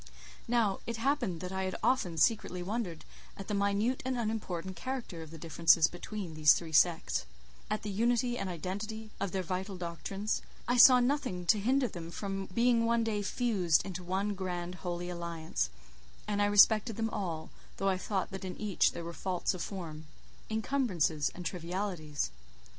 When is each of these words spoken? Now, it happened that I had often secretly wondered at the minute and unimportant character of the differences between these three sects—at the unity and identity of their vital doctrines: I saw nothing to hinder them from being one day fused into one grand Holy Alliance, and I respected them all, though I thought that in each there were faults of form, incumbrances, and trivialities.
Now, 0.47 0.79
it 0.87 0.97
happened 0.97 1.41
that 1.41 1.51
I 1.51 1.61
had 1.61 1.75
often 1.83 2.17
secretly 2.17 2.63
wondered 2.63 3.05
at 3.37 3.47
the 3.47 3.53
minute 3.53 4.01
and 4.03 4.17
unimportant 4.17 4.75
character 4.75 5.21
of 5.21 5.29
the 5.29 5.37
differences 5.37 5.85
between 5.87 6.33
these 6.33 6.53
three 6.55 6.71
sects—at 6.71 7.83
the 7.83 7.91
unity 7.91 8.35
and 8.35 8.49
identity 8.49 9.11
of 9.19 9.31
their 9.31 9.43
vital 9.43 9.77
doctrines: 9.77 10.41
I 10.67 10.75
saw 10.77 10.99
nothing 10.99 11.45
to 11.45 11.59
hinder 11.59 11.87
them 11.87 12.09
from 12.09 12.47
being 12.47 12.83
one 12.87 13.03
day 13.03 13.21
fused 13.21 13.85
into 13.85 14.03
one 14.03 14.33
grand 14.33 14.73
Holy 14.81 15.07
Alliance, 15.07 15.69
and 16.27 16.41
I 16.41 16.45
respected 16.47 16.95
them 16.95 17.11
all, 17.11 17.51
though 17.77 17.89
I 17.89 17.99
thought 17.99 18.31
that 18.31 18.43
in 18.43 18.57
each 18.59 18.93
there 18.93 19.03
were 19.05 19.13
faults 19.13 19.53
of 19.53 19.61
form, 19.61 20.07
incumbrances, 20.49 21.29
and 21.35 21.45
trivialities. 21.45 22.31